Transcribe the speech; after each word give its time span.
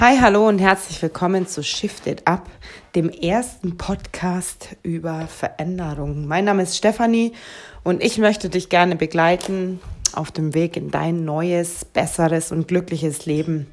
Hi, 0.00 0.16
hallo 0.20 0.46
und 0.46 0.60
herzlich 0.60 1.02
willkommen 1.02 1.48
zu 1.48 1.64
Shift 1.64 2.06
It 2.06 2.24
Up, 2.24 2.48
dem 2.94 3.08
ersten 3.08 3.76
Podcast 3.76 4.76
über 4.84 5.26
Veränderung. 5.26 6.28
Mein 6.28 6.44
Name 6.44 6.62
ist 6.62 6.76
Stefanie 6.76 7.32
und 7.82 8.00
ich 8.00 8.16
möchte 8.18 8.48
dich 8.48 8.68
gerne 8.68 8.94
begleiten 8.94 9.80
auf 10.12 10.30
dem 10.30 10.54
Weg 10.54 10.76
in 10.76 10.92
dein 10.92 11.24
neues, 11.24 11.84
besseres 11.84 12.52
und 12.52 12.68
glückliches 12.68 13.26
Leben. 13.26 13.66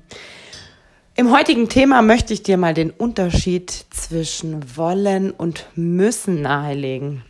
Im 1.15 1.31
heutigen 1.31 1.69
Thema 1.69 2.01
möchte 2.01 2.33
ich 2.33 2.41
dir 2.41 2.57
mal 2.57 2.73
den 2.73 2.89
Unterschied 2.89 3.69
zwischen 3.91 4.75
wollen 4.75 5.29
und 5.29 5.67
müssen 5.75 6.41
nahelegen. 6.41 7.23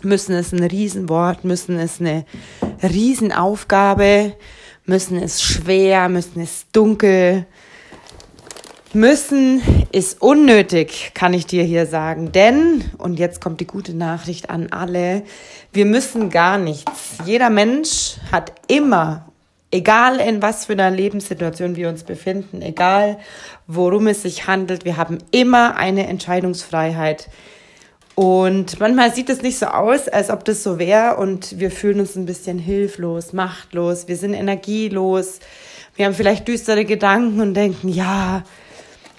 Müssen 0.00 0.34
ist 0.34 0.54
ein 0.54 0.64
Riesenwort, 0.64 1.44
müssen 1.44 1.78
ist 1.78 2.00
eine 2.00 2.24
Riesenaufgabe, 2.82 4.32
müssen 4.86 5.18
ist 5.18 5.42
schwer, 5.42 6.08
müssen 6.08 6.40
ist 6.40 6.68
dunkel, 6.72 7.44
Müssen 8.94 9.62
ist 9.90 10.20
unnötig, 10.20 11.12
kann 11.14 11.32
ich 11.32 11.46
dir 11.46 11.64
hier 11.64 11.86
sagen. 11.86 12.30
Denn, 12.30 12.84
und 12.98 13.18
jetzt 13.18 13.40
kommt 13.40 13.60
die 13.60 13.66
gute 13.66 13.94
Nachricht 13.94 14.50
an 14.50 14.68
alle, 14.70 15.22
wir 15.72 15.86
müssen 15.86 16.28
gar 16.28 16.58
nichts. 16.58 17.16
Jeder 17.24 17.48
Mensch 17.48 18.16
hat 18.30 18.52
immer, 18.68 19.32
egal 19.70 20.20
in 20.20 20.42
was 20.42 20.66
für 20.66 20.74
einer 20.74 20.90
Lebenssituation 20.90 21.74
wir 21.74 21.88
uns 21.88 22.04
befinden, 22.04 22.60
egal 22.60 23.18
worum 23.66 24.08
es 24.08 24.22
sich 24.22 24.46
handelt, 24.46 24.84
wir 24.84 24.98
haben 24.98 25.16
immer 25.30 25.76
eine 25.76 26.06
Entscheidungsfreiheit. 26.06 27.30
Und 28.14 28.78
manchmal 28.78 29.14
sieht 29.14 29.30
es 29.30 29.40
nicht 29.40 29.58
so 29.58 29.66
aus, 29.66 30.06
als 30.08 30.28
ob 30.28 30.44
das 30.44 30.62
so 30.62 30.78
wäre 30.78 31.16
und 31.16 31.58
wir 31.58 31.70
fühlen 31.70 32.00
uns 32.00 32.14
ein 32.14 32.26
bisschen 32.26 32.58
hilflos, 32.58 33.32
machtlos, 33.32 34.06
wir 34.06 34.18
sind 34.18 34.34
energielos, 34.34 35.40
wir 35.96 36.04
haben 36.04 36.14
vielleicht 36.14 36.46
düstere 36.46 36.84
Gedanken 36.84 37.40
und 37.40 37.54
denken, 37.54 37.88
ja, 37.88 38.44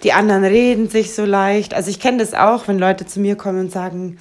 die 0.03 0.13
anderen 0.13 0.43
reden 0.43 0.89
sich 0.89 1.13
so 1.13 1.25
leicht. 1.25 1.73
Also 1.73 1.89
ich 1.89 1.99
kenne 1.99 2.17
das 2.17 2.34
auch, 2.34 2.67
wenn 2.67 2.77
Leute 2.77 3.05
zu 3.05 3.19
mir 3.19 3.36
kommen 3.36 3.61
und 3.61 3.72
sagen, 3.72 4.17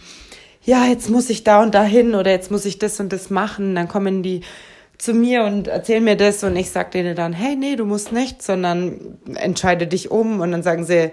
ja, 0.65 0.87
jetzt 0.87 1.11
muss 1.11 1.29
ich 1.29 1.43
da 1.43 1.63
und 1.63 1.75
da 1.75 1.83
hin 1.83 2.15
oder 2.15 2.31
jetzt 2.31 2.51
muss 2.51 2.65
ich 2.65 2.79
das 2.79 3.01
und 3.01 3.13
das 3.13 3.31
machen. 3.31 3.75
Dann 3.75 3.89
kommen 3.89 4.23
die 4.23 4.43
zu 4.97 5.13
mir 5.13 5.43
und 5.43 5.67
erzählen 5.67 6.05
mir 6.05 6.17
das 6.17 6.45
und 6.45 6.55
ich 6.55 6.71
sage 6.71 6.91
denen 6.91 7.17
dann, 7.17 7.33
hey, 7.33 7.57
nee, 7.57 7.75
du 7.75 7.85
musst 7.85 8.13
nicht, 8.13 8.43
sondern 8.43 9.19
entscheide 9.35 9.89
dich 9.89 10.13
um. 10.13 10.41
Und 10.41 10.53
dann 10.53 10.63
sagen 10.63 10.85
sie 10.85 11.11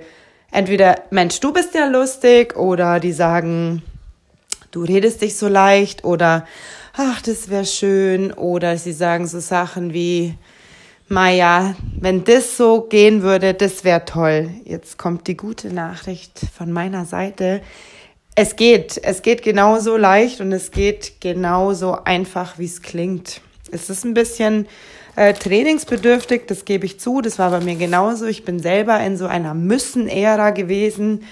entweder, 0.52 1.02
Mensch, 1.10 1.40
du 1.40 1.52
bist 1.52 1.74
ja 1.74 1.88
lustig 1.88 2.56
oder 2.56 3.00
die 3.00 3.12
sagen, 3.14 3.82
du 4.70 4.84
redest 4.84 5.24
dich 5.24 5.36
so 5.36 5.48
leicht 5.48 6.04
oder 6.04 6.46
ach, 6.96 7.22
das 7.24 7.50
wäre 7.50 7.66
schön 7.66 8.32
oder 8.32 8.78
sie 8.78 8.94
sagen 8.94 9.26
so 9.26 9.40
Sachen 9.40 9.94
wie, 9.94 10.36
Maja, 11.12 11.76
wenn 12.00 12.24
das 12.24 12.56
so 12.56 12.82
gehen 12.82 13.24
würde, 13.24 13.56
das 13.56 13.84
wäre 13.84 14.06
toll. 14.06 14.52
Jetzt 14.64 15.00
kommt 15.00 15.26
die 15.26 15.36
gute 15.36 15.74
Nachricht 15.74 16.40
von 16.56 16.72
meiner 16.72 17.06
Seite. 17.06 17.62
Es 18.36 18.56
geht, 18.56 19.02
es 19.04 19.24
geht 19.24 19.42
genauso 19.42 19.98
leicht 19.98 20.40
und 20.40 20.52
es 20.52 20.70
geht 20.70 21.20
genauso 21.20 21.98
einfach, 22.04 22.60
wie 22.60 22.66
es 22.66 22.84
klingt. 22.84 23.42
Es 23.72 23.90
ist 23.90 24.06
ein 24.06 24.14
bisschen 24.14 24.68
äh, 25.16 25.34
trainingsbedürftig, 25.34 26.44
das 26.46 26.64
gebe 26.64 26.86
ich 26.86 27.00
zu. 27.00 27.22
Das 27.22 27.40
war 27.40 27.50
bei 27.50 27.60
mir 27.60 27.76
genauso. 27.76 28.28
Ich 28.28 28.46
bin 28.46 28.60
selber 28.60 29.00
in 29.00 29.18
so 29.18 29.26
einer 29.26 29.56
Müssen-Ära 29.56 30.52
gewesen. 30.52 31.24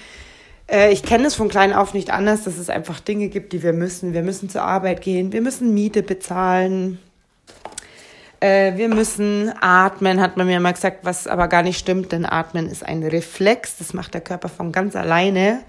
Äh, 0.68 0.92
ich 0.92 1.04
kenne 1.04 1.28
es 1.28 1.36
von 1.36 1.48
klein 1.48 1.72
auf 1.72 1.94
nicht 1.94 2.10
anders, 2.10 2.42
dass 2.42 2.58
es 2.58 2.68
einfach 2.68 2.98
Dinge 2.98 3.28
gibt, 3.28 3.52
die 3.52 3.62
wir 3.62 3.72
müssen. 3.72 4.12
Wir 4.12 4.22
müssen 4.22 4.50
zur 4.50 4.62
Arbeit 4.62 5.02
gehen, 5.02 5.32
wir 5.32 5.40
müssen 5.40 5.72
Miete 5.72 6.02
bezahlen, 6.02 6.98
äh, 8.40 8.76
wir 8.76 8.88
müssen 8.88 9.52
atmen, 9.60 10.20
hat 10.20 10.36
man 10.36 10.46
mir 10.46 10.60
mal 10.60 10.72
gesagt, 10.72 10.98
was 11.02 11.26
aber 11.26 11.48
gar 11.48 11.62
nicht 11.62 11.78
stimmt, 11.78 12.12
denn 12.12 12.24
atmen 12.24 12.68
ist 12.68 12.84
ein 12.84 13.02
Reflex, 13.02 13.78
das 13.78 13.94
macht 13.94 14.14
der 14.14 14.20
Körper 14.20 14.48
von 14.48 14.72
ganz 14.72 14.94
alleine. 14.96 15.60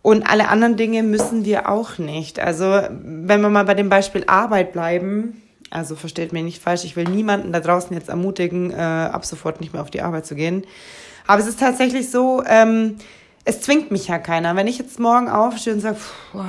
Und 0.00 0.28
alle 0.30 0.48
anderen 0.48 0.76
Dinge 0.76 1.02
müssen 1.02 1.44
wir 1.44 1.68
auch 1.68 1.98
nicht. 1.98 2.38
Also, 2.40 2.64
wenn 2.90 3.40
wir 3.40 3.50
mal 3.50 3.64
bei 3.64 3.74
dem 3.74 3.88
Beispiel 3.88 4.24
Arbeit 4.26 4.72
bleiben, 4.72 5.42
also 5.70 5.96
versteht 5.96 6.32
mir 6.32 6.42
nicht 6.42 6.62
falsch, 6.62 6.84
ich 6.84 6.96
will 6.96 7.04
niemanden 7.04 7.52
da 7.52 7.60
draußen 7.60 7.94
jetzt 7.94 8.08
ermutigen, 8.08 8.70
äh, 8.70 8.76
ab 8.76 9.26
sofort 9.26 9.60
nicht 9.60 9.72
mehr 9.72 9.82
auf 9.82 9.90
die 9.90 10.00
Arbeit 10.00 10.24
zu 10.24 10.34
gehen. 10.34 10.64
Aber 11.26 11.42
es 11.42 11.46
ist 11.46 11.60
tatsächlich 11.60 12.10
so, 12.10 12.42
ähm, 12.46 12.96
es 13.44 13.60
zwingt 13.60 13.90
mich 13.90 14.08
ja 14.08 14.18
keiner. 14.18 14.56
Wenn 14.56 14.66
ich 14.66 14.78
jetzt 14.78 14.98
morgen 14.98 15.28
aufstehe 15.28 15.74
und 15.74 15.80
sage, 15.80 15.98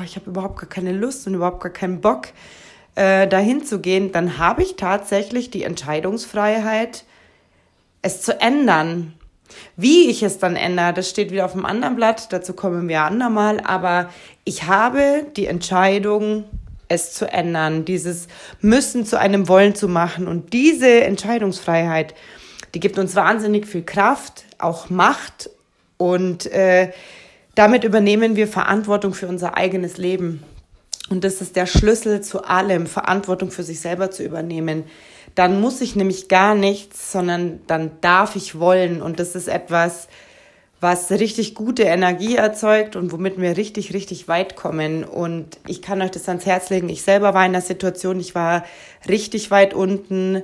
ich 0.06 0.16
habe 0.16 0.30
überhaupt 0.30 0.59
gar 0.59 0.69
keine 0.69 0.94
Lust 0.94 1.28
und 1.28 1.34
überhaupt 1.34 1.62
gar 1.62 1.72
keinen 1.72 2.02
Bock, 2.02 2.28
äh, 3.00 3.30
dahin 3.30 3.64
zu 3.64 3.80
gehen, 3.80 4.12
dann 4.12 4.38
habe 4.38 4.62
ich 4.62 4.76
tatsächlich 4.76 5.50
die 5.50 5.64
Entscheidungsfreiheit, 5.64 7.06
es 8.02 8.22
zu 8.22 8.42
ändern. 8.42 9.14
Wie 9.78 10.10
ich 10.10 10.22
es 10.22 10.38
dann 10.38 10.58
ändere, 10.58 10.94
das 10.94 11.10
steht 11.10 11.32
wieder 11.32 11.46
auf 11.46 11.54
dem 11.54 11.66
anderen 11.66 11.96
Blatt, 11.96 12.34
dazu 12.34 12.54
kommen 12.54 12.90
wir 12.90 13.04
andermal, 13.04 13.62
aber 13.62 14.10
ich 14.44 14.64
habe 14.64 15.26
die 15.38 15.46
Entscheidung, 15.46 16.44
es 16.90 17.14
zu 17.14 17.32
ändern, 17.32 17.86
dieses 17.86 18.28
Müssen 18.60 19.06
zu 19.06 19.18
einem 19.18 19.48
Wollen 19.48 19.76
zu 19.76 19.88
machen 19.88 20.28
und 20.28 20.52
diese 20.52 21.04
Entscheidungsfreiheit, 21.06 22.16
die 22.74 22.81
gibt 22.81 23.00
uns 23.00 23.16
wahnsinnig 23.16 23.66
viel 23.66 23.84
Kraft, 23.84 24.44
auch 24.58 24.90
Macht 24.90 25.50
und 25.96 26.48
äh, 26.48 26.92
damit 27.56 27.86
übernehmen 27.86 28.36
wir 28.36 28.50
Verantwortung 28.50 29.14
für 29.14 29.28
unser 29.28 29.56
eigenes 29.56 29.98
Leben. 29.98 30.44
Und 31.09 31.24
das 31.24 31.42
ist 31.42 31.56
der 31.56 31.66
Schlüssel 31.66 32.22
zu 32.22 32.44
allem, 32.44 32.86
Verantwortung 32.86 33.52
für 33.52 33.64
sich 33.64 33.80
selber 33.80 34.12
zu 34.12 34.24
übernehmen. 34.24 34.84
Dann 35.36 35.59
muss 35.59 35.81
ich 35.81 35.96
nämlich 35.96 36.28
gar 36.28 36.56
nichts, 36.56 37.12
sondern 37.12 37.62
dann 37.68 37.92
darf 38.02 38.36
ich 38.36 38.59
wollen. 38.59 39.02
Und 39.02 39.19
das 39.19 39.36
ist 39.36 39.48
etwas, 39.48 40.08
was 40.81 41.12
richtig 41.12 41.56
gute 41.56 41.84
Energie 41.84 42.36
erzeugt 42.36 42.96
und 42.96 43.12
womit 43.12 43.40
wir 43.40 43.58
richtig, 43.58 43.94
richtig 43.94 44.28
weit 44.28 44.56
kommen. 44.56 45.03
Und 45.03 45.59
ich 45.68 45.81
kann 45.81 46.02
euch 46.02 46.12
das 46.12 46.30
ans 46.30 46.46
Herz 46.46 46.69
legen. 46.69 46.90
Ich 46.90 47.02
selber 47.02 47.34
war 47.34 47.46
in 47.46 47.52
der 47.52 47.62
Situation, 47.62 48.19
ich 48.19 48.34
war 48.36 48.64
richtig 49.08 49.52
weit 49.52 49.74
unten. 49.74 50.44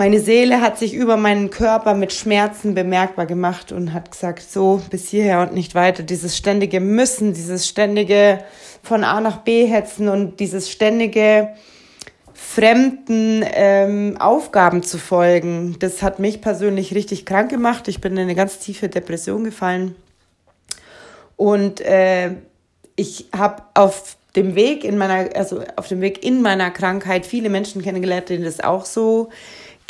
Meine 0.00 0.18
Seele 0.18 0.62
hat 0.62 0.78
sich 0.78 0.94
über 0.94 1.18
meinen 1.18 1.50
Körper 1.50 1.92
mit 1.92 2.14
Schmerzen 2.14 2.74
bemerkbar 2.74 3.26
gemacht 3.26 3.70
und 3.70 3.92
hat 3.92 4.10
gesagt, 4.10 4.50
so 4.50 4.80
bis 4.88 5.10
hierher 5.10 5.42
und 5.42 5.52
nicht 5.52 5.74
weiter. 5.74 6.02
Dieses 6.02 6.38
ständige 6.38 6.80
Müssen, 6.80 7.34
dieses 7.34 7.68
ständige 7.68 8.42
von 8.82 9.04
A 9.04 9.20
nach 9.20 9.42
B 9.42 9.66
hetzen 9.66 10.08
und 10.08 10.40
dieses 10.40 10.70
ständige 10.70 11.50
fremden 12.32 13.44
ähm, 13.52 14.16
Aufgaben 14.18 14.82
zu 14.82 14.96
folgen, 14.96 15.76
das 15.80 16.02
hat 16.02 16.18
mich 16.18 16.40
persönlich 16.40 16.94
richtig 16.94 17.26
krank 17.26 17.50
gemacht. 17.50 17.86
Ich 17.86 18.00
bin 18.00 18.14
in 18.14 18.20
eine 18.20 18.34
ganz 18.34 18.58
tiefe 18.58 18.88
Depression 18.88 19.44
gefallen. 19.44 19.96
Und 21.36 21.82
äh, 21.82 22.36
ich 22.96 23.26
habe 23.36 23.64
auf 23.74 24.16
dem 24.34 24.54
Weg 24.54 24.84
in 24.84 24.96
meiner, 24.96 25.36
also 25.36 25.62
auf 25.76 25.88
dem 25.88 26.00
Weg 26.00 26.24
in 26.24 26.40
meiner 26.40 26.70
Krankheit 26.70 27.26
viele 27.26 27.50
Menschen 27.50 27.82
kennengelernt, 27.82 28.30
denen 28.30 28.44
das 28.44 28.60
auch 28.60 28.86
so 28.86 29.28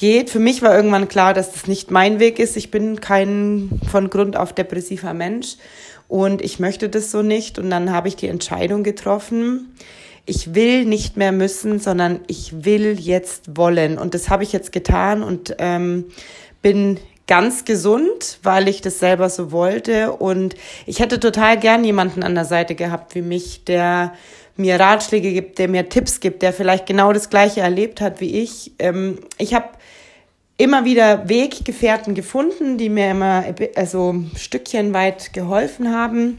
geht. 0.00 0.30
Für 0.30 0.38
mich 0.38 0.62
war 0.62 0.74
irgendwann 0.74 1.08
klar, 1.08 1.34
dass 1.34 1.52
das 1.52 1.66
nicht 1.66 1.90
mein 1.90 2.18
Weg 2.20 2.38
ist. 2.38 2.56
Ich 2.56 2.70
bin 2.70 3.00
kein 3.00 3.78
von 3.90 4.08
Grund 4.08 4.34
auf 4.34 4.54
depressiver 4.54 5.12
Mensch 5.12 5.56
und 6.08 6.40
ich 6.40 6.58
möchte 6.58 6.88
das 6.88 7.10
so 7.10 7.20
nicht. 7.20 7.58
Und 7.58 7.68
dann 7.68 7.92
habe 7.92 8.08
ich 8.08 8.16
die 8.16 8.28
Entscheidung 8.28 8.82
getroffen, 8.82 9.76
ich 10.24 10.54
will 10.54 10.86
nicht 10.86 11.18
mehr 11.18 11.32
müssen, 11.32 11.80
sondern 11.80 12.20
ich 12.28 12.64
will 12.64 12.98
jetzt 12.98 13.58
wollen. 13.58 13.98
Und 13.98 14.14
das 14.14 14.30
habe 14.30 14.42
ich 14.42 14.52
jetzt 14.52 14.72
getan 14.72 15.22
und 15.22 15.54
ähm, 15.58 16.06
bin 16.62 16.98
ganz 17.26 17.66
gesund, 17.66 18.38
weil 18.42 18.68
ich 18.68 18.80
das 18.80 19.00
selber 19.00 19.28
so 19.28 19.52
wollte. 19.52 20.12
Und 20.12 20.54
ich 20.86 21.00
hätte 21.00 21.20
total 21.20 21.58
gern 21.58 21.84
jemanden 21.84 22.22
an 22.22 22.34
der 22.34 22.46
Seite 22.46 22.74
gehabt 22.74 23.14
wie 23.14 23.22
mich, 23.22 23.64
der 23.64 24.14
mir 24.60 24.78
Ratschläge 24.78 25.32
gibt, 25.32 25.58
der 25.58 25.68
mir 25.68 25.88
Tipps 25.88 26.20
gibt, 26.20 26.42
der 26.42 26.52
vielleicht 26.52 26.86
genau 26.86 27.12
das 27.12 27.30
Gleiche 27.30 27.60
erlebt 27.60 28.00
hat 28.00 28.20
wie 28.20 28.40
ich. 28.40 28.72
Ähm, 28.78 29.18
ich 29.38 29.54
habe 29.54 29.70
immer 30.56 30.84
wieder 30.84 31.28
Weggefährten 31.28 32.14
gefunden, 32.14 32.76
die 32.76 32.90
mir 32.90 33.10
immer 33.10 33.44
also 33.74 34.14
Stückchen 34.36 34.92
weit 34.92 35.32
geholfen 35.32 35.92
haben. 35.92 36.38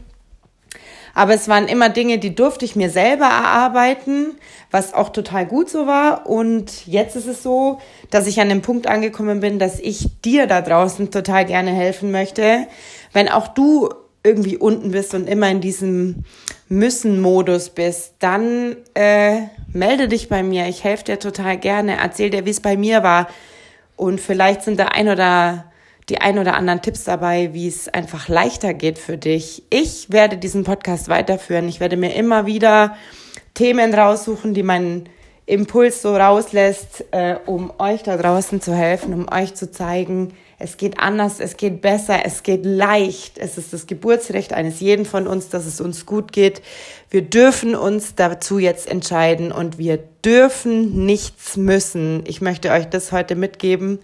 Aber 1.14 1.34
es 1.34 1.48
waren 1.48 1.68
immer 1.68 1.88
Dinge, 1.88 2.18
die 2.18 2.34
durfte 2.34 2.64
ich 2.64 2.76
mir 2.76 2.88
selber 2.88 3.26
erarbeiten, 3.26 4.36
was 4.70 4.94
auch 4.94 5.10
total 5.10 5.44
gut 5.44 5.68
so 5.68 5.86
war. 5.86 6.26
Und 6.26 6.86
jetzt 6.86 7.16
ist 7.16 7.26
es 7.26 7.42
so, 7.42 7.80
dass 8.10 8.26
ich 8.26 8.40
an 8.40 8.48
dem 8.48 8.62
Punkt 8.62 8.86
angekommen 8.86 9.40
bin, 9.40 9.58
dass 9.58 9.78
ich 9.78 10.08
dir 10.22 10.46
da 10.46 10.62
draußen 10.62 11.10
total 11.10 11.44
gerne 11.44 11.72
helfen 11.72 12.12
möchte. 12.12 12.66
Wenn 13.12 13.28
auch 13.28 13.48
du 13.48 13.90
irgendwie 14.24 14.56
unten 14.56 14.92
bist 14.92 15.14
und 15.14 15.28
immer 15.28 15.50
in 15.50 15.60
diesem 15.60 16.24
Müssen-Modus 16.68 17.70
bist, 17.70 18.14
dann 18.20 18.76
äh, 18.94 19.42
melde 19.72 20.08
dich 20.08 20.28
bei 20.28 20.42
mir. 20.42 20.68
Ich 20.68 20.84
helfe 20.84 21.04
dir 21.04 21.18
total 21.18 21.58
gerne. 21.58 21.96
Erzähl 21.96 22.30
dir, 22.30 22.46
wie 22.46 22.50
es 22.50 22.60
bei 22.60 22.76
mir 22.76 23.02
war 23.02 23.28
und 23.96 24.20
vielleicht 24.20 24.62
sind 24.62 24.78
da 24.80 24.86
ein 24.86 25.08
oder 25.08 25.72
die 26.08 26.20
ein 26.20 26.38
oder 26.38 26.54
anderen 26.54 26.82
Tipps 26.82 27.04
dabei, 27.04 27.50
wie 27.52 27.68
es 27.68 27.88
einfach 27.88 28.28
leichter 28.28 28.74
geht 28.74 28.98
für 28.98 29.16
dich. 29.16 29.62
Ich 29.70 30.10
werde 30.10 30.36
diesen 30.36 30.64
Podcast 30.64 31.08
weiterführen. 31.08 31.68
Ich 31.68 31.78
werde 31.78 31.96
mir 31.96 32.14
immer 32.14 32.46
wieder 32.46 32.96
Themen 33.54 33.94
raussuchen, 33.94 34.54
die 34.54 34.62
meinen 34.62 35.08
Impuls 35.46 36.02
so 36.02 36.16
rauslässt, 36.16 37.04
äh, 37.12 37.36
um 37.46 37.72
euch 37.78 38.02
da 38.02 38.16
draußen 38.16 38.60
zu 38.60 38.74
helfen, 38.74 39.12
um 39.14 39.28
euch 39.32 39.54
zu 39.54 39.70
zeigen, 39.70 40.34
Es 40.62 40.76
geht 40.76 41.00
anders, 41.00 41.40
es 41.40 41.56
geht 41.56 41.82
besser, 41.82 42.20
es 42.24 42.44
geht 42.44 42.64
leicht. 42.64 43.36
Es 43.36 43.58
ist 43.58 43.72
das 43.72 43.88
Geburtsrecht 43.88 44.52
eines 44.52 44.78
jeden 44.78 45.04
von 45.04 45.26
uns, 45.26 45.48
dass 45.48 45.66
es 45.66 45.80
uns 45.80 46.06
gut 46.06 46.30
geht. 46.30 46.62
Wir 47.10 47.22
dürfen 47.22 47.74
uns 47.74 48.14
dazu 48.14 48.60
jetzt 48.60 48.88
entscheiden 48.88 49.50
und 49.50 49.78
wir 49.78 49.98
dürfen 50.24 51.04
nichts 51.04 51.56
müssen. 51.56 52.22
Ich 52.28 52.40
möchte 52.40 52.70
euch 52.70 52.88
das 52.88 53.10
heute 53.10 53.34
mitgeben. 53.34 53.98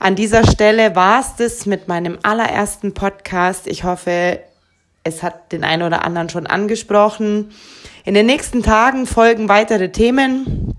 An 0.00 0.16
dieser 0.16 0.44
Stelle 0.50 0.96
war 0.96 1.20
es 1.20 1.36
das 1.36 1.66
mit 1.66 1.86
meinem 1.86 2.18
allerersten 2.24 2.92
Podcast. 2.92 3.68
Ich 3.68 3.84
hoffe, 3.84 4.40
es 5.04 5.22
hat 5.22 5.52
den 5.52 5.62
einen 5.62 5.84
oder 5.84 6.04
anderen 6.04 6.28
schon 6.28 6.48
angesprochen. 6.48 7.52
In 8.04 8.14
den 8.14 8.26
nächsten 8.26 8.64
Tagen 8.64 9.06
folgen 9.06 9.48
weitere 9.48 9.92
Themen. 9.92 10.75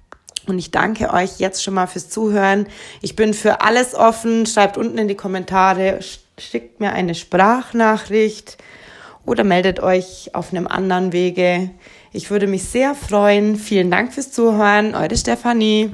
Und 0.48 0.60
ich 0.60 0.72
danke 0.72 1.14
euch 1.14 1.40
jetzt 1.40 1.64
schon 1.64 1.74
mal 1.74 1.88
fürs 1.88 2.10
Zuhören. 2.10 2.68
Ich 3.02 3.16
bin 3.16 3.34
für 3.34 3.62
alles 3.62 3.94
offen. 3.94 4.46
Schreibt 4.46 4.78
unten 4.78 4.98
in 4.98 5.08
die 5.08 5.16
Kommentare, 5.16 6.00
schickt 6.38 6.80
mir 6.80 6.94
eine 6.94 7.16
Sprachnachricht 7.16 8.58
oder 9.26 9.44
meldet 9.44 9.82
euch 9.82 10.32
auf 10.34 10.52
einem 10.52 10.68
anderen 10.68 11.12
Wege. 11.12 11.70
Ich 12.14 12.32
würde 12.32 12.48
mich 12.48 12.64
sehr 12.64 12.96
freuen. 12.96 13.58
Vielen 13.58 13.92
Dank 13.92 14.14
fürs 14.14 14.32
Zuhören. 14.32 14.96
Eure 14.96 15.18
Stefanie. 15.18 15.92